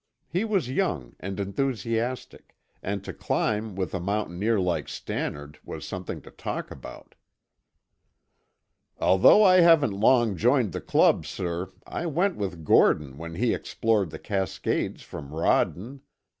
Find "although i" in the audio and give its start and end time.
8.97-9.59